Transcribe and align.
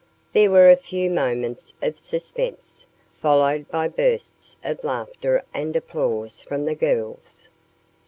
There 0.33 0.49
were 0.49 0.71
a 0.71 0.75
few 0.75 1.11
moments 1.11 1.75
of 1.79 1.99
suspense, 1.99 2.87
followed 3.13 3.69
by 3.69 3.87
bursts 3.87 4.57
of 4.63 4.83
laughter 4.83 5.43
and 5.53 5.75
applause 5.75 6.41
from 6.41 6.65
the 6.65 6.73
girls. 6.73 7.49